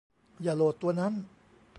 [0.41, 1.13] อย่าโหลดตัวนั้น